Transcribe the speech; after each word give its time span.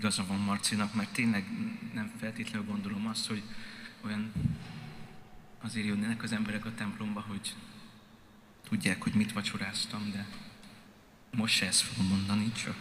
igaza 0.00 0.26
van 0.26 0.38
Marcinak, 0.38 0.94
mert 0.94 1.12
tényleg 1.12 1.44
nem 1.94 2.12
feltétlenül 2.20 2.66
gondolom 2.66 3.06
azt, 3.06 3.26
hogy 3.26 3.42
olyan 4.00 4.32
azért 5.58 5.86
jönnek 5.86 6.22
az 6.22 6.32
emberek 6.32 6.64
a 6.64 6.74
templomba, 6.74 7.20
hogy 7.20 7.54
tudják, 8.68 9.02
hogy 9.02 9.12
mit 9.14 9.32
vacsoráztam, 9.32 10.10
de 10.10 10.26
most 11.36 11.54
se 11.54 11.66
ezt 11.66 11.80
fogom 11.80 12.06
mondani, 12.06 12.52
csak 12.52 12.76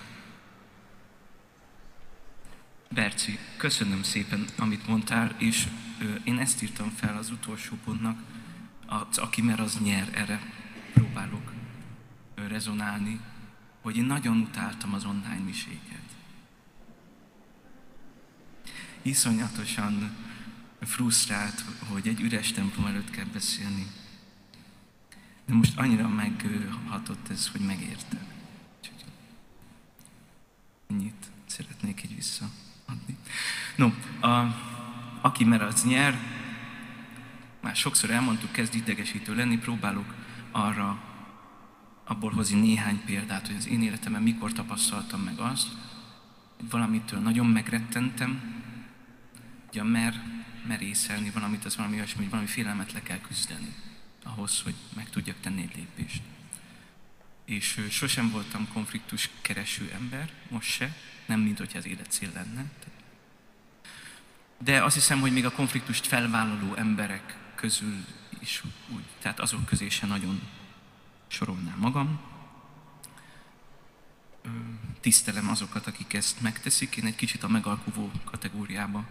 Berci, 2.90 3.40
köszönöm 3.58 4.04
szépen, 4.04 4.46
amit 4.58 4.88
mondtál, 4.88 5.36
és 5.38 5.68
én 6.24 6.40
ezt 6.40 6.62
írtam 6.62 6.90
fel 6.90 7.18
az 7.18 7.32
utolsó 7.32 7.76
pontnak, 7.84 8.22
az, 8.86 9.18
aki 9.18 9.42
mer, 9.42 9.60
az 9.60 9.80
nyer, 9.80 10.10
erre 10.14 10.42
próbálok 10.94 11.52
rezonálni, 12.36 13.20
hogy 13.82 13.98
én 13.98 14.06
nagyon 14.06 14.38
utáltam 14.38 14.94
az 14.94 15.06
online 15.06 15.44
miséket. 15.46 16.09
Iszonyatosan 19.10 20.12
frusztrált, 20.82 21.64
hogy 21.88 22.08
egy 22.08 22.22
üres 22.22 22.52
templom 22.52 22.86
előtt 22.86 23.10
kell 23.10 23.26
beszélni. 23.34 23.88
De 25.46 25.54
most 25.54 25.78
annyira 25.78 26.08
meghatott 26.08 27.30
ez, 27.30 27.48
hogy 27.48 27.62
megérte. 27.62 28.18
Ennyit 30.88 31.26
szeretnék 31.46 32.04
így 32.04 32.16
visszaadni. 32.16 33.18
No, 33.76 33.92
a, 34.20 34.56
aki 35.22 35.44
mer, 35.44 35.62
az 35.62 35.84
nyer. 35.84 36.18
Már 37.62 37.76
sokszor 37.76 38.10
elmondtuk, 38.10 38.52
kezd 38.52 38.76
idegesítő 38.76 39.36
lenni, 39.36 39.58
próbálok 39.58 40.14
arra 40.52 41.02
abból 42.04 42.32
hozni 42.32 42.60
néhány 42.60 43.02
példát, 43.06 43.48
hogy 43.48 43.56
az 43.56 43.68
én 43.68 43.82
életemben 43.82 44.22
mikor 44.22 44.54
tapasztaltam 44.54 45.22
meg 45.22 45.40
azt, 45.40 45.68
hogy 46.58 46.70
valamitől 46.70 47.20
nagyon 47.20 47.46
megrettentem, 47.46 48.59
ugye 49.70 49.84
mer, 49.84 50.24
merészelni 50.68 51.30
valamit, 51.30 51.66
az 51.66 51.76
valami 51.76 51.96
olyasmi, 51.96 52.22
hogy 52.22 52.30
valami 52.30 52.48
félelmet 52.48 52.92
le 52.92 53.02
kell 53.02 53.20
küzdeni 53.20 53.76
ahhoz, 54.24 54.62
hogy 54.62 54.76
meg 54.96 55.10
tudjak 55.10 55.40
tenni 55.40 55.62
egy 55.62 55.76
lépést. 55.76 56.22
És 57.46 57.80
sosem 57.90 58.30
voltam 58.32 58.68
konfliktus 58.74 59.30
kereső 59.42 59.92
ember, 59.94 60.32
most 60.50 60.70
se, 60.70 60.96
nem 61.26 61.40
mint 61.40 61.58
hogyha 61.58 61.78
az 61.78 61.86
élet 61.86 62.12
cél 62.12 62.32
lenne. 62.34 62.66
De 64.58 64.84
azt 64.84 64.96
hiszem, 64.96 65.20
hogy 65.20 65.34
még 65.34 65.46
a 65.46 65.52
konfliktust 65.52 66.08
felvállaló 66.08 66.74
emberek 66.74 67.38
közül 67.56 68.06
is 68.40 68.64
úgy, 68.90 69.04
tehát 69.20 69.40
azok 69.40 69.66
közé 69.66 69.90
se 69.90 70.06
nagyon 70.06 70.42
sorolnám 71.28 71.78
magam. 71.80 72.20
Tisztelem 75.02 75.50
azokat, 75.50 75.88
akik 75.88 76.14
ezt 76.14 76.42
megteszik. 76.42 76.96
Én 76.96 77.06
egy 77.06 77.16
kicsit 77.16 77.44
a 77.44 77.48
megalkuvó 77.48 78.12
kategóriába 78.24 79.06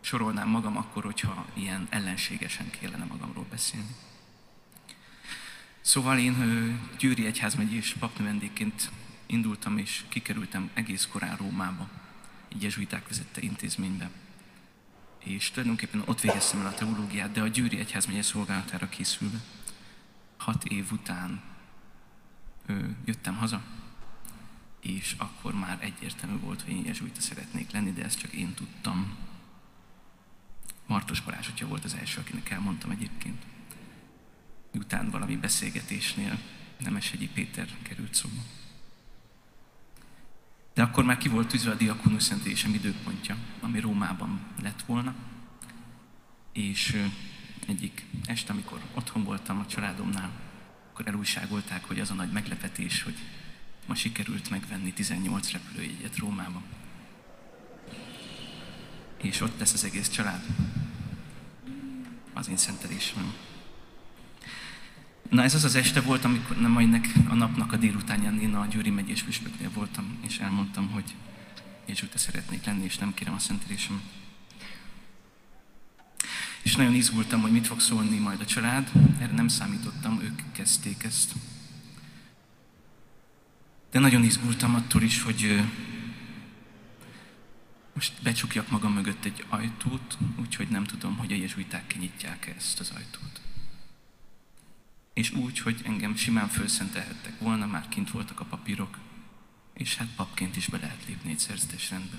sorolnám 0.00 0.48
magam 0.48 0.76
akkor, 0.76 1.04
hogyha 1.04 1.46
ilyen 1.54 1.86
ellenségesen 1.90 2.70
kellene 2.70 3.04
magamról 3.04 3.46
beszélni. 3.50 3.96
Szóval 5.80 6.18
én 6.18 6.34
Győri 6.98 7.26
Egyházmegyés 7.26 7.96
papnövendékként 7.98 8.90
indultam, 9.26 9.78
és 9.78 10.04
kikerültem 10.08 10.70
egész 10.74 11.08
korán 11.12 11.36
Rómába, 11.36 11.88
egy 12.48 12.62
jezsuiták 12.62 13.08
vezette 13.08 13.40
intézménybe. 13.40 14.10
És 15.18 15.50
tulajdonképpen 15.50 16.02
ott 16.06 16.20
végeztem 16.20 16.60
el 16.60 16.66
a 16.66 16.74
teológiát, 16.74 17.32
de 17.32 17.40
a 17.40 17.48
Győri 17.48 17.78
Egyházmegye 17.78 18.22
szolgálatára 18.22 18.88
készülve. 18.88 19.38
Hat 20.36 20.64
év 20.64 20.92
után 20.92 21.40
ö, 22.66 22.78
jöttem 23.04 23.36
haza, 23.36 23.62
és 24.80 25.14
akkor 25.18 25.54
már 25.54 25.78
egyértelmű 25.80 26.38
volt, 26.38 26.62
hogy 26.62 26.72
én 26.72 26.84
jezsuita 26.84 27.20
szeretnék 27.20 27.70
lenni, 27.70 27.92
de 27.92 28.04
ezt 28.04 28.18
csak 28.18 28.32
én 28.32 28.54
tudtam. 28.54 29.16
Martos 30.86 31.20
Balázs 31.20 31.48
atya 31.48 31.66
volt 31.66 31.84
az 31.84 31.94
első, 31.94 32.20
akinek 32.20 32.50
elmondtam 32.50 32.90
egyébként. 32.90 33.42
Után 34.74 35.10
valami 35.10 35.36
beszélgetésnél 35.36 36.38
Nemeshegyi 36.78 37.28
Péter 37.28 37.68
került 37.82 38.14
szóba. 38.14 38.42
De 40.74 40.82
akkor 40.82 41.04
már 41.04 41.18
ki 41.18 41.28
volt 41.28 41.48
tűzve 41.48 41.70
a 41.70 41.74
diakonus 41.74 42.22
szentélésem 42.22 42.74
időpontja, 42.74 43.36
ami 43.60 43.80
Rómában 43.80 44.40
lett 44.62 44.82
volna. 44.82 45.14
És 46.52 47.06
egyik 47.66 48.04
este, 48.24 48.52
amikor 48.52 48.80
otthon 48.94 49.24
voltam 49.24 49.58
a 49.58 49.66
családomnál, 49.66 50.30
akkor 50.90 51.06
elújságolták, 51.08 51.84
hogy 51.84 52.00
az 52.00 52.10
a 52.10 52.14
nagy 52.14 52.32
meglepetés, 52.32 53.02
hogy 53.02 53.16
ma 53.90 53.96
sikerült 53.96 54.50
megvenni 54.50 54.92
18 54.92 55.50
repülőjegyet 55.52 56.16
Rómában. 56.16 56.62
És 59.22 59.40
ott 59.40 59.58
lesz 59.58 59.72
az 59.72 59.84
egész 59.84 60.08
család. 60.08 60.44
Az 62.32 62.48
én 62.48 62.56
szentelésem. 62.56 63.34
Na 65.30 65.42
ez 65.42 65.54
az 65.54 65.64
az 65.64 65.74
este 65.74 66.00
volt, 66.00 66.24
amikor 66.24 66.60
nem 66.60 66.78
ennek 66.78 67.08
a 67.28 67.34
napnak 67.34 67.72
a 67.72 67.76
délutánján 67.76 68.40
én 68.40 68.54
a 68.54 68.66
Győri 68.66 68.90
megyés 68.90 69.22
püspöknél 69.22 69.70
voltam, 69.70 70.18
és 70.26 70.38
elmondtam, 70.38 70.90
hogy 70.90 71.14
Jézsúta 71.86 72.18
szeretnék 72.18 72.64
lenni, 72.64 72.84
és 72.84 72.98
nem 72.98 73.14
kérem 73.14 73.34
a 73.34 73.38
szentelésem. 73.38 74.02
És 76.62 76.76
nagyon 76.76 76.94
izgultam, 76.94 77.40
hogy 77.40 77.52
mit 77.52 77.66
fog 77.66 77.80
szólni 77.80 78.18
majd 78.18 78.40
a 78.40 78.46
család. 78.46 78.90
Erre 79.20 79.32
nem 79.32 79.48
számítottam, 79.48 80.20
ők 80.22 80.52
kezdték 80.52 81.04
ezt. 81.04 81.32
De 83.90 83.98
nagyon 83.98 84.24
izgultam 84.24 84.74
attól 84.74 85.02
is, 85.02 85.22
hogy 85.22 85.62
most 87.92 88.22
becsukjak 88.22 88.70
magam 88.70 88.92
mögött 88.92 89.24
egy 89.24 89.44
ajtót, 89.48 90.18
úgyhogy 90.36 90.68
nem 90.68 90.84
tudom, 90.84 91.16
hogy 91.16 91.32
a 91.32 91.36
jezsuiták 91.36 91.86
kinyitják 91.86 92.46
ezt 92.56 92.80
az 92.80 92.92
ajtót. 92.96 93.40
És 95.12 95.30
úgy, 95.30 95.58
hogy 95.58 95.80
engem 95.84 96.16
simán 96.16 96.48
felszentelhettek 96.48 97.38
volna, 97.38 97.66
már 97.66 97.88
kint 97.88 98.10
voltak 98.10 98.40
a 98.40 98.44
papírok, 98.44 98.98
és 99.74 99.96
hát 99.96 100.08
papként 100.16 100.56
is 100.56 100.66
be 100.66 100.78
lehet 100.78 101.04
lépni 101.06 101.30
egy 101.30 101.38
szerzetes 101.38 101.90
rendbe. 101.90 102.16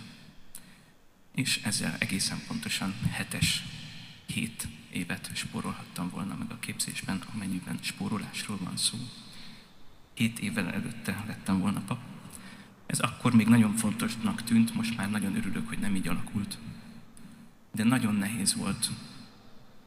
És 1.36 1.60
ezzel 1.64 1.96
egészen 2.00 2.42
pontosan 2.48 2.96
hetes, 3.12 3.64
hét 4.26 4.68
évet 4.90 5.30
spórolhattam 5.34 6.10
volna 6.10 6.36
meg 6.36 6.52
a 6.52 6.60
képzésben, 6.60 7.24
amennyiben 7.34 7.80
spórolásról 7.82 8.58
van 8.58 8.78
szó. 8.78 8.98
Hét 10.22 10.40
évvel 10.40 10.72
előtte 10.72 11.24
lettem 11.28 11.60
volna 11.60 11.80
pap. 11.80 12.00
Ez 12.86 13.00
akkor 13.00 13.34
még 13.34 13.48
nagyon 13.48 13.76
fontosnak 13.76 14.44
tűnt, 14.44 14.74
most 14.74 14.98
már 14.98 15.10
nagyon 15.10 15.36
örülök, 15.36 15.68
hogy 15.68 15.80
nem 15.80 15.96
így 15.96 16.08
alakult. 16.08 16.58
De 17.72 17.84
nagyon 17.84 18.16
nehéz 18.16 18.56
volt 18.56 18.90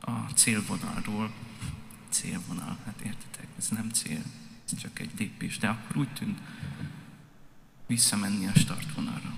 a 0.01 0.11
célvonalról 0.11 1.33
célvonal. 2.09 2.79
Hát 2.85 3.01
értitek, 3.01 3.47
ez 3.59 3.69
nem 3.69 3.91
cél, 3.91 4.23
ez 4.65 4.79
csak 4.79 4.99
egy 4.99 5.11
lépés. 5.19 5.59
De 5.59 5.69
akkor 5.69 5.97
úgy 5.97 6.13
tűnt, 6.13 6.39
visszamenni 7.87 8.47
a 8.47 8.59
startvonalra. 8.59 9.35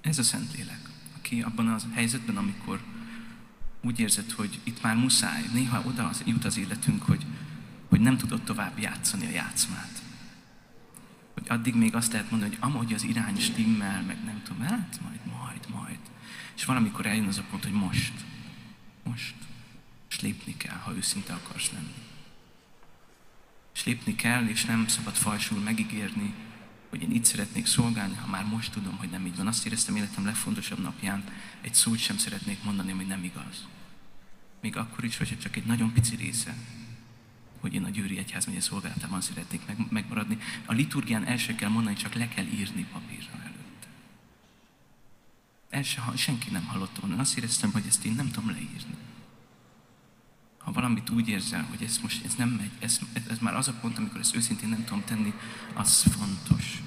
Ez 0.00 0.18
a 0.18 0.22
Szentlélek, 0.22 0.88
aki 1.16 1.42
abban 1.42 1.68
az 1.68 1.86
helyzetben, 1.92 2.36
amikor 2.36 2.82
úgy 3.80 4.00
érzed, 4.00 4.30
hogy 4.30 4.60
itt 4.64 4.82
már 4.82 4.96
muszáj, 4.96 5.44
néha 5.52 5.82
oda 5.86 6.08
az, 6.08 6.22
jut 6.26 6.44
az 6.44 6.56
életünk, 6.56 7.02
hogy, 7.02 7.26
hogy 7.98 8.06
nem 8.06 8.16
tudod 8.16 8.42
tovább 8.42 8.78
játszani 8.78 9.26
a 9.26 9.30
játszmát. 9.30 10.02
Hogy 11.34 11.46
addig 11.48 11.74
még 11.74 11.94
azt 11.94 12.12
lehet 12.12 12.30
mondani, 12.30 12.54
hogy 12.54 12.70
amúgy 12.70 12.92
az 12.92 13.02
irány 13.02 13.40
stimmel, 13.40 14.02
meg 14.02 14.24
nem 14.24 14.42
tudom, 14.44 14.62
hát 14.62 15.00
majd, 15.02 15.20
majd, 15.26 15.68
majd. 15.68 15.98
És 16.56 16.64
valamikor 16.64 17.06
eljön 17.06 17.26
az 17.26 17.38
a 17.38 17.42
pont, 17.50 17.64
hogy 17.64 17.72
most, 17.72 18.12
most. 19.04 19.34
És 20.10 20.20
lépni 20.20 20.56
kell, 20.56 20.76
ha 20.76 20.94
őszinte 20.94 21.32
akarsz 21.32 21.70
lenni. 21.72 21.94
És 23.74 23.84
lépni 23.84 24.14
kell, 24.14 24.46
és 24.46 24.64
nem 24.64 24.88
szabad 24.88 25.14
falsul 25.14 25.60
megígérni, 25.60 26.34
hogy 26.88 27.02
én 27.02 27.10
itt 27.10 27.24
szeretnék 27.24 27.66
szolgálni, 27.66 28.14
ha 28.14 28.26
már 28.26 28.44
most 28.44 28.72
tudom, 28.72 28.96
hogy 28.96 29.10
nem 29.10 29.26
így 29.26 29.36
van. 29.36 29.46
Azt 29.46 29.66
éreztem 29.66 29.96
életem 29.96 30.24
legfontosabb 30.24 30.78
napján, 30.82 31.24
egy 31.60 31.74
szót 31.74 31.98
sem 31.98 32.16
szeretnék 32.16 32.62
mondani, 32.62 32.92
hogy 32.92 33.06
nem 33.06 33.24
igaz. 33.24 33.66
Még 34.60 34.76
akkor 34.76 35.04
is, 35.04 35.16
hogyha 35.16 35.36
csak 35.36 35.56
egy 35.56 35.64
nagyon 35.64 35.92
pici 35.92 36.16
része, 36.16 36.54
hogy 37.60 37.74
én 37.74 37.84
a 37.84 37.90
Győri 37.90 38.18
Egyházmegye 38.18 38.60
szolgálatában 38.60 39.20
szeretnék 39.20 39.60
meg, 39.66 39.76
megmaradni. 39.90 40.38
A 40.66 40.72
liturgián 40.72 41.24
el 41.24 41.36
se 41.36 41.54
kell 41.54 41.68
mondani, 41.68 41.96
csak 41.96 42.14
le 42.14 42.28
kell 42.28 42.44
írni 42.44 42.86
papírra 42.92 43.32
előtte. 43.40 43.86
El 45.70 45.82
se, 45.82 46.02
senki 46.16 46.50
nem 46.50 46.64
hallotta 46.64 47.00
volna. 47.00 47.20
Azt 47.20 47.36
éreztem, 47.36 47.72
hogy 47.72 47.84
ezt 47.86 48.04
én 48.04 48.12
nem 48.12 48.30
tudom 48.30 48.50
leírni 48.50 48.96
ha 50.68 50.74
valamit 50.74 51.10
úgy 51.10 51.28
érzel, 51.28 51.62
hogy 51.62 51.82
ez 51.82 51.98
most 51.98 52.24
ez 52.24 52.34
nem 52.34 52.48
megy, 52.48 52.70
ez, 52.78 52.98
ez, 53.28 53.38
már 53.38 53.54
az 53.54 53.68
a 53.68 53.72
pont, 53.72 53.98
amikor 53.98 54.20
ezt 54.20 54.36
őszintén 54.36 54.68
nem 54.68 54.84
tudom 54.84 55.04
tenni, 55.04 55.32
az 55.74 56.02
fontos. 56.02 56.82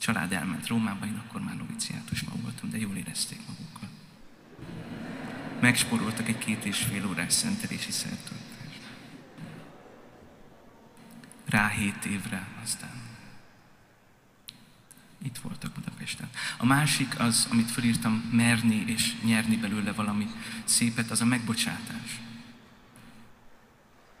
Család 0.00 0.32
elment 0.32 0.66
Rómába, 0.66 1.06
én 1.06 1.22
akkor 1.26 1.40
már 1.40 1.56
noviciátusban 1.56 2.42
voltam, 2.42 2.70
de 2.70 2.78
jól 2.78 2.96
érezték 2.96 3.40
magukat. 3.46 3.88
Megsporoltak 5.60 6.28
egy 6.28 6.38
két 6.38 6.64
és 6.64 6.78
fél 6.78 7.06
órás 7.06 7.32
szentelési 7.32 7.90
szertartást. 7.92 8.46
rá 11.44 11.68
hét 11.68 12.04
évre, 12.04 12.48
aztán 12.62 12.98
itt 15.22 15.38
voltak 15.38 15.72
Budapesten. 15.72 16.28
A 16.58 16.66
másik 16.66 17.20
az, 17.20 17.48
amit 17.50 17.70
felírtam, 17.70 18.12
merni 18.32 18.84
és 18.86 19.20
nyerni 19.24 19.56
belőle 19.56 19.92
valami 19.92 20.26
szépet, 20.64 21.10
az 21.10 21.20
a 21.20 21.24
megbocsátás. 21.24 22.20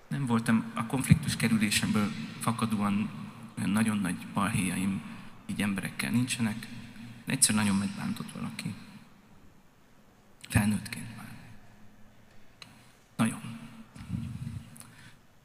Nem 0.08 0.26
voltam 0.26 0.64
a 0.74 0.86
konfliktus 0.86 1.36
kerülésemből 1.36 2.12
fakadóan 2.40 3.10
nagyon 3.64 3.98
nagy 3.98 4.26
balhéjaim 4.34 5.02
így 5.46 5.62
emberekkel 5.62 6.10
nincsenek, 6.10 6.66
egyszer 7.26 7.54
nagyon 7.54 7.76
megbántott 7.76 8.32
valaki. 8.32 8.74
Felnőttként 10.48 11.16
már. 11.16 11.32
Nagyon. 13.16 13.58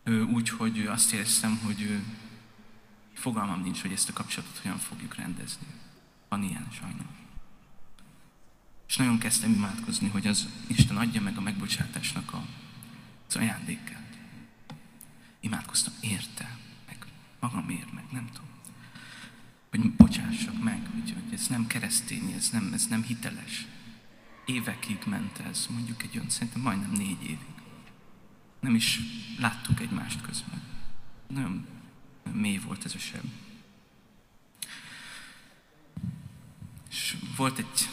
Úgy, 0.05 0.49
hogy 0.49 0.85
azt 0.85 1.13
éreztem, 1.13 1.57
hogy 1.57 2.01
fogalmam 3.13 3.61
nincs, 3.61 3.81
hogy 3.81 3.91
ezt 3.91 4.09
a 4.09 4.13
kapcsolatot 4.13 4.57
hogyan 4.57 4.77
fogjuk 4.77 5.15
rendezni. 5.15 5.67
Van 6.29 6.43
ilyen 6.43 6.67
sajnos. 6.71 7.05
És 8.87 8.95
nagyon 8.95 9.17
kezdtem 9.17 9.51
imádkozni, 9.51 10.07
hogy 10.09 10.27
az 10.27 10.47
Isten 10.67 10.97
adja 10.97 11.21
meg 11.21 11.37
a 11.37 11.41
megbocsátásnak 11.41 12.33
a, 12.33 12.45
az 13.27 13.35
ajándékát. 13.35 14.17
Imádkoztam 15.39 15.93
érte, 16.01 16.57
meg 16.87 17.05
magamért, 17.39 17.93
meg 17.93 18.03
nem 18.11 18.29
tudom. 18.31 18.49
Hogy 19.69 19.91
bocsássak 19.91 20.63
meg, 20.63 20.87
hogy, 20.93 21.13
hogy 21.13 21.33
ez 21.33 21.47
nem 21.47 21.67
keresztény, 21.67 22.31
ez 22.31 22.49
nem, 22.49 22.73
ez 22.73 22.87
nem 22.87 23.03
hiteles. 23.03 23.67
Évekig 24.45 24.97
ment 25.05 25.39
ez, 25.39 25.67
mondjuk 25.69 26.03
egy 26.03 26.17
olyan, 26.17 26.29
szerintem 26.29 26.61
majdnem 26.61 26.91
négy 26.91 27.23
évig. 27.23 27.62
Nem 28.63 28.75
is 28.75 28.99
láttuk 29.39 29.79
egymást 29.79 30.21
közben. 30.21 30.61
Nagyon 31.27 31.67
mély 32.31 32.57
volt 32.57 32.85
ez 32.85 32.95
a 32.95 32.97
sem. 32.97 33.31
És 36.89 37.17
volt 37.35 37.57
egy, 37.57 37.89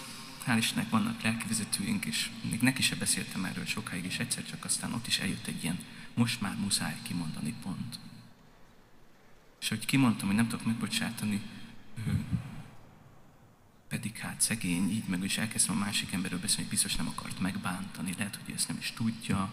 hál' 0.46 0.56
Istennek 0.58 0.90
vannak 0.90 1.22
lelkivezetőink, 1.22 2.04
és 2.04 2.30
még 2.50 2.60
neki 2.60 2.82
se 2.82 2.96
beszéltem 2.96 3.44
erről 3.44 3.64
sokáig, 3.64 4.04
és 4.04 4.18
egyszer 4.18 4.44
csak 4.44 4.64
aztán 4.64 4.92
ott 4.92 5.06
is 5.06 5.18
eljött 5.18 5.46
egy 5.46 5.62
ilyen, 5.62 5.78
most 6.14 6.40
már 6.40 6.56
muszáj 6.56 6.96
kimondani 7.02 7.54
pont. 7.62 7.98
És 9.60 9.68
hogy 9.68 9.86
kimondtam, 9.86 10.26
hogy 10.26 10.36
nem 10.36 10.48
tudok 10.48 10.66
megbocsátani, 10.66 11.40
ő, 12.06 12.24
pedig 13.88 14.16
hát 14.16 14.40
szegény, 14.40 14.90
így 14.90 15.06
meg 15.06 15.24
is 15.24 15.38
elkezdtem 15.38 15.76
a 15.76 15.84
másik 15.84 16.12
emberről 16.12 16.40
beszélni, 16.40 16.62
hogy 16.62 16.70
biztos 16.70 16.96
nem 16.96 17.08
akart 17.08 17.40
megbántani, 17.40 18.14
lehet, 18.18 18.38
hogy 18.44 18.54
ezt 18.54 18.68
nem 18.68 18.76
is 18.80 18.92
tudja. 18.92 19.50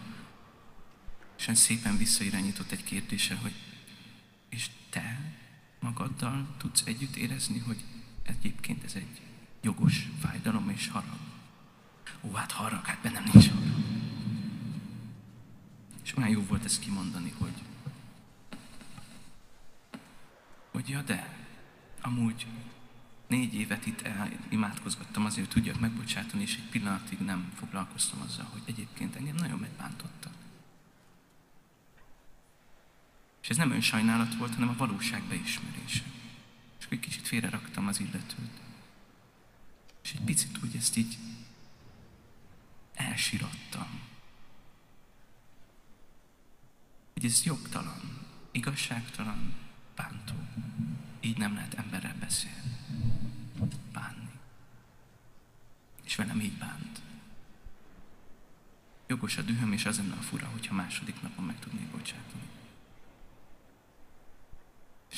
És 1.38 1.50
szépen 1.52 1.96
visszairányított 1.96 2.70
egy 2.70 2.84
kérdése, 2.84 3.34
hogy 3.34 3.54
és 4.48 4.70
te 4.90 5.20
magaddal 5.80 6.54
tudsz 6.56 6.82
együtt 6.86 7.16
érezni, 7.16 7.58
hogy 7.58 7.84
egyébként 8.22 8.84
ez 8.84 8.94
egy 8.94 9.20
jogos 9.60 10.08
fájdalom 10.20 10.70
és 10.70 10.88
harag. 10.88 11.18
Ó, 12.20 12.32
hát 12.32 12.52
harag, 12.52 12.84
hát 12.84 13.02
bennem 13.02 13.22
nincs 13.32 13.48
harag. 13.48 13.72
És 16.04 16.16
olyan 16.16 16.30
jó 16.30 16.42
volt 16.42 16.64
ezt 16.64 16.80
kimondani, 16.80 17.32
hogy 17.38 17.62
hogy 20.70 20.88
ja, 20.88 21.02
de 21.02 21.36
amúgy 22.00 22.46
négy 23.26 23.54
évet 23.54 23.86
itt 23.86 24.00
el, 24.00 24.30
imádkozgattam 24.48 25.24
azért, 25.24 25.52
hogy 25.52 25.62
tudjak 25.62 25.80
megbocsátani, 25.80 26.42
és 26.42 26.56
egy 26.56 26.68
pillanatig 26.68 27.18
nem 27.18 27.52
foglalkoztam 27.54 28.20
azzal, 28.20 28.46
hogy 28.50 28.62
egyébként 28.64 29.16
engem 29.16 29.34
nagyon 29.34 29.58
megbántottak. 29.58 30.32
És 33.48 33.54
ez 33.54 33.60
nem 33.60 33.72
önsajnálat 33.72 34.36
volt, 34.36 34.54
hanem 34.54 34.68
a 34.68 34.76
valóság 34.76 35.22
beismerése. 35.22 36.04
És 36.78 36.86
egy 36.88 37.00
kicsit 37.00 37.26
félreraktam 37.26 37.86
az 37.86 38.00
illetőt. 38.00 38.60
És 40.02 40.12
egy 40.12 40.20
picit 40.20 40.58
úgy 40.62 40.76
ezt 40.76 40.96
így 40.96 41.18
elsirattam. 42.94 44.00
Hogy 47.12 47.24
ez 47.24 47.44
jogtalan, 47.44 48.26
igazságtalan, 48.50 49.54
bántó. 49.96 50.34
Így 51.20 51.36
nem 51.36 51.54
lehet 51.54 51.74
emberrel 51.74 52.16
beszélni. 52.20 52.76
Bánni. 53.92 54.30
És 56.04 56.16
velem 56.16 56.40
így 56.40 56.58
bánt. 56.58 57.00
Jogos 59.06 59.36
a 59.36 59.42
dühöm, 59.42 59.72
és 59.72 59.84
az 59.84 59.96
lenne 59.96 60.14
a 60.14 60.22
fura, 60.22 60.46
hogyha 60.46 60.74
második 60.74 61.22
napon 61.22 61.44
meg 61.44 61.58
tudnék 61.58 61.86
bocsátani. 61.86 62.48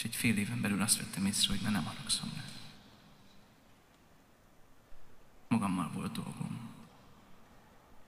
És 0.01 0.07
egy 0.07 0.17
fél 0.17 0.37
éven 0.37 0.61
belül 0.61 0.83
azt 0.83 0.97
vettem 0.97 1.27
észre, 1.27 1.53
hogy 1.53 1.61
már 1.63 1.73
nem 1.73 1.85
haragszom 1.85 2.33
rá. 2.37 2.43
Magammal 5.49 5.91
volt 5.93 6.13
dolgom. 6.13 6.59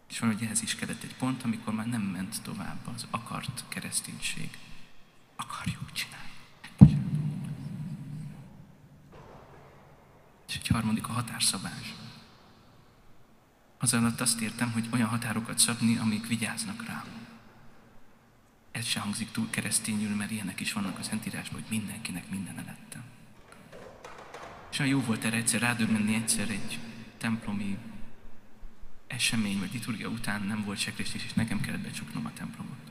És 0.08 0.18
valahogy 0.18 0.42
ehhez 0.42 0.62
is 0.62 0.74
kellett 0.74 1.02
egy 1.02 1.14
pont, 1.14 1.42
amikor 1.42 1.74
már 1.74 1.86
nem 1.86 2.00
ment 2.02 2.42
tovább 2.42 2.86
az 2.94 3.06
akart 3.10 3.64
kereszténység. 3.68 4.58
Akarjuk 5.36 5.92
csinálni. 5.92 6.30
És 10.48 10.56
egy 10.56 10.66
harmadik 10.66 11.08
a 11.08 11.12
határszabás. 11.12 11.94
Az 13.78 13.94
alatt 13.94 14.20
azt 14.20 14.40
értem, 14.40 14.72
hogy 14.72 14.88
olyan 14.92 15.08
határokat 15.08 15.58
szabni, 15.58 15.96
amik 15.96 16.26
vigyáznak 16.26 16.86
rám 16.86 17.22
ez 18.72 18.86
se 18.86 19.00
hangzik 19.00 19.30
túl 19.30 19.50
keresztényül, 19.50 20.16
mert 20.16 20.30
ilyenek 20.30 20.60
is 20.60 20.72
vannak 20.72 20.98
a 20.98 21.02
Szentírásban, 21.02 21.60
hogy 21.60 21.78
mindenkinek 21.78 22.30
minden 22.30 22.58
elettem. 22.58 23.02
És 24.70 24.78
olyan 24.78 24.92
jó 24.92 25.00
volt 25.00 25.24
erre 25.24 25.36
egyszer 25.36 25.60
rádöbbenni 25.60 26.14
egyszer 26.14 26.50
egy 26.50 26.78
templomi 27.19 27.78
esemény 29.06 29.58
vagy 29.58 29.72
liturgia 29.72 30.08
után 30.08 30.42
nem 30.42 30.64
volt 30.64 30.78
sekréstés, 30.78 31.24
és 31.24 31.32
nekem 31.32 31.60
kellett 31.60 31.80
becsuknom 31.80 32.26
a 32.26 32.32
templomot, 32.32 32.90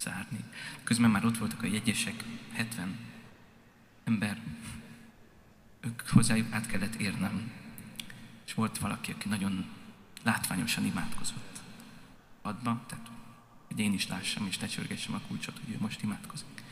zárni. 0.00 0.44
Közben 0.84 1.10
már 1.10 1.24
ott 1.24 1.38
voltak 1.38 1.62
a 1.62 1.66
jegyesek, 1.66 2.24
70 2.52 2.96
ember, 4.04 4.40
ők 5.80 6.08
hozzájuk 6.08 6.52
át 6.52 6.66
kellett 6.66 6.94
érnem. 6.94 7.50
És 8.46 8.54
volt 8.54 8.78
valaki, 8.78 9.12
aki 9.12 9.28
nagyon 9.28 9.66
látványosan 10.22 10.84
imádkozott 10.84 11.60
padba, 12.42 12.84
tehát 12.86 13.10
hogy 13.68 13.78
én 13.78 13.92
is 13.92 14.06
lássam, 14.06 14.46
és 14.46 14.60
lecsörgessem 14.60 15.14
a 15.14 15.20
kulcsot, 15.28 15.60
hogy 15.64 15.74
ő 15.74 15.76
most 15.80 16.02
imádkozik. 16.02 16.62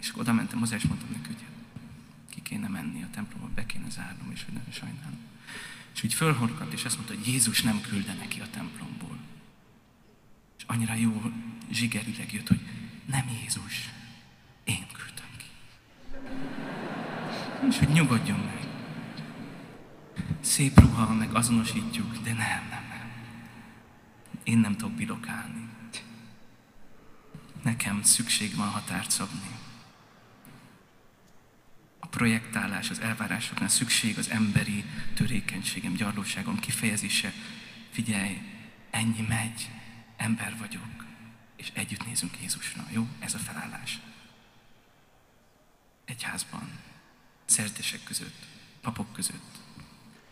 És 0.00 0.12
oda 0.14 0.32
mentem 0.32 0.58
hozzá, 0.58 0.76
és 0.76 0.82
mondtam 0.82 1.08
neki, 1.10 1.26
hogy 1.26 1.44
ki 2.30 2.42
kéne 2.42 2.68
menni 2.68 3.02
a 3.02 3.10
templomba, 3.10 3.48
be 3.54 3.66
kéne 3.66 3.90
zárnom, 3.90 4.30
és 4.30 4.44
hogy 4.44 4.54
nagyon 4.54 4.72
sajnálom. 4.72 5.18
És 5.94 6.02
úgy 6.04 6.14
fölhorkant, 6.14 6.72
és 6.72 6.84
azt 6.84 6.96
mondta, 6.96 7.14
hogy 7.14 7.26
Jézus 7.26 7.62
nem 7.62 7.80
külde 7.80 8.14
neki 8.14 8.40
a 8.40 8.50
templomból. 8.50 9.18
És 10.58 10.64
annyira 10.66 10.94
jó 10.94 11.32
zsigerileg 11.70 12.32
jött, 12.32 12.48
hogy 12.48 12.60
nem 13.06 13.28
Jézus, 13.40 13.90
én 14.64 14.86
küldtem 14.92 15.26
ki. 15.36 15.44
És 17.68 17.78
hogy 17.78 17.88
nyugodjon 17.88 18.38
meg. 18.38 18.66
Szép 20.40 20.80
ruha, 20.80 21.14
meg 21.14 21.34
azonosítjuk, 21.34 22.16
de 22.22 22.32
nem, 22.32 22.68
nem 22.70 22.91
én 24.52 24.58
nem 24.58 24.76
tudok 24.76 24.94
birokálni. 24.94 25.68
Nekem 27.62 28.02
szükség 28.02 28.54
van 28.54 28.68
határt 28.68 29.10
szabni. 29.10 29.58
A 31.98 32.06
projektálás, 32.06 32.90
az 32.90 33.00
elvárásoknál 33.00 33.68
szükség 33.68 34.18
az 34.18 34.30
emberi 34.30 34.84
törékenységem, 35.14 35.92
gyarlóságom 35.92 36.58
kifejezése. 36.58 37.32
Figyelj, 37.90 38.38
ennyi 38.90 39.26
megy, 39.28 39.70
ember 40.16 40.56
vagyok, 40.58 41.04
és 41.56 41.70
együtt 41.72 42.06
nézünk 42.06 42.40
Jézusra. 42.40 42.86
Jó? 42.90 43.08
Ez 43.18 43.34
a 43.34 43.38
felállás. 43.38 44.00
Egyházban, 46.04 46.70
szertesek 47.44 48.04
között, 48.04 48.46
papok 48.80 49.12
között. 49.12 49.60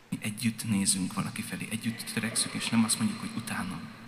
Mi 0.09 0.19
együtt 0.21 0.69
nézünk 0.69 1.13
valaki 1.13 1.43
felé, 1.43 1.69
együtt 1.71 2.11
törekszünk, 2.13 2.55
és 2.55 2.69
nem 2.69 2.85
azt 2.85 2.99
mondjuk, 2.99 3.21
hogy 3.21 3.31
utána. 3.37 3.99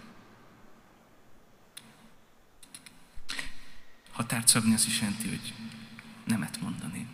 Határt 4.12 4.48
szabni 4.48 4.74
az 4.74 4.86
is 4.86 5.00
jelenti, 5.00 5.28
hogy 5.28 5.54
nemet 6.24 6.60
mondani. 6.60 7.06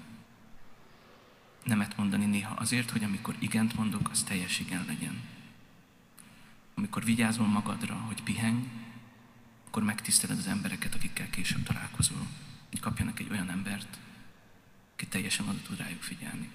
Nemet 1.64 1.97
mondani 1.97 2.25
néha 2.25 2.55
azért, 2.55 2.90
hogy 2.90 3.05
amikor 3.05 3.37
igent 3.38 3.75
mondok, 3.75 4.09
az 4.11 4.23
teljes 4.23 4.61
igen 4.61 4.85
legyen. 4.87 5.21
Amikor 6.75 7.05
vigyázol 7.05 7.47
magadra, 7.47 7.95
hogy 7.95 8.23
pihenj, 8.23 8.69
akkor 9.67 9.83
megtiszteled 9.83 10.38
az 10.38 10.47
embereket, 10.47 10.95
akikkel 10.95 11.31
később 11.31 11.62
találkozol. 11.62 12.26
Hogy 12.71 12.81
kapjanak 12.81 13.21
egy 13.21 13.31
olyan 13.31 13.50
embert, 13.50 13.99
aki 14.93 15.07
teljesen 15.07 15.49
oda 15.49 15.59
tud 15.62 15.78
rájuk 15.78 16.02
figyelni. 16.02 16.50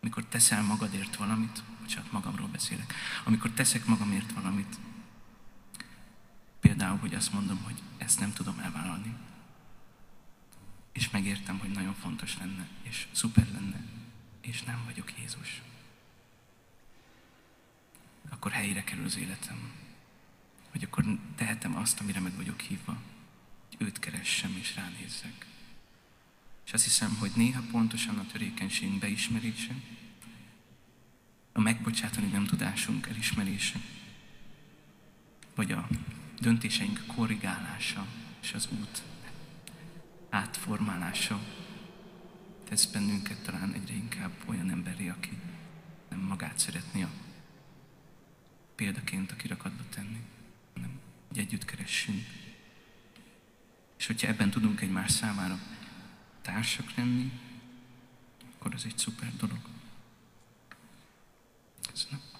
Amikor 0.00 0.24
teszel 0.24 0.62
magadért 0.62 1.16
valamit, 1.16 1.62
bocsánat, 1.80 2.12
magamról 2.12 2.48
beszélek, 2.48 2.94
amikor 3.24 3.50
teszek 3.50 3.84
magamért 3.84 4.32
valamit, 4.32 4.78
például, 6.60 6.98
hogy 6.98 7.14
azt 7.14 7.32
mondom, 7.32 7.62
hogy 7.62 7.82
ezt 7.98 8.20
nem 8.20 8.32
tudom 8.32 8.58
elvállalni, 8.58 9.14
és 10.94 11.10
megértem, 11.10 11.58
hogy 11.58 11.70
nagyon 11.70 11.94
fontos 11.94 12.38
lenne, 12.38 12.68
és 12.82 13.06
szuper 13.12 13.46
lenne, 13.52 13.80
és 14.40 14.62
nem 14.62 14.82
vagyok 14.84 15.12
Jézus. 15.18 15.62
Akkor 18.28 18.52
helyére 18.52 18.84
kerül 18.84 19.04
az 19.04 19.16
életem. 19.16 19.72
Hogy 20.70 20.84
akkor 20.84 21.04
tehetem 21.36 21.76
azt, 21.76 22.00
amire 22.00 22.20
meg 22.20 22.36
vagyok 22.36 22.60
hívva. 22.60 23.02
Hogy 23.76 23.86
őt 23.86 23.98
keressem 23.98 24.56
és 24.60 24.74
ránézzek. 24.74 25.46
És 26.66 26.72
azt 26.72 26.84
hiszem, 26.84 27.16
hogy 27.16 27.32
néha 27.34 27.62
pontosan 27.70 28.18
a 28.18 28.26
törékenységünk 28.26 28.98
beismerése, 28.98 29.74
a 31.52 31.60
megbocsátani 31.60 32.26
nem 32.26 32.46
tudásunk 32.46 33.06
elismerése, 33.06 33.80
vagy 35.54 35.72
a 35.72 35.88
döntéseink 36.40 37.06
korrigálása 37.06 38.06
és 38.40 38.52
az 38.52 38.68
út 38.70 39.02
átformálása 40.34 41.40
tesz 42.64 42.84
bennünket 42.84 43.42
talán 43.42 43.72
egyre 43.72 43.94
inkább 43.94 44.32
olyan 44.46 44.70
emberi, 44.70 45.08
aki 45.08 45.38
nem 46.08 46.20
magát 46.20 46.58
szeretné 46.58 47.02
a 47.02 47.10
példaként 48.74 49.32
a 49.32 49.36
kirakatba 49.36 49.82
tenni, 49.88 50.20
hanem 50.74 51.00
hogy 51.28 51.38
együtt 51.38 51.64
keressünk. 51.64 52.26
És 53.96 54.06
hogyha 54.06 54.28
ebben 54.28 54.50
tudunk 54.50 54.80
egymás 54.80 55.10
számára 55.10 55.58
társak 56.42 56.94
lenni, 56.94 57.40
akkor 58.54 58.74
az 58.74 58.84
egy 58.84 58.98
szuper 58.98 59.36
dolog. 59.36 59.60
Köszönöm. 61.90 62.32